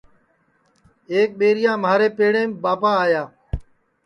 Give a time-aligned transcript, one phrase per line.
[1.13, 3.23] ایک ٻیریا مھارے پیڑیم بابا آیا